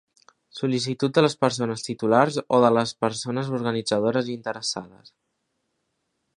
Sol·licitud 0.59 1.13
de 1.17 1.23
les 1.25 1.35
persones 1.45 1.85
titulars 1.89 2.39
o 2.57 2.61
de 2.65 2.73
les 2.79 2.95
persones 3.05 3.53
organitzadores 3.61 4.33
interessades. 4.37 5.17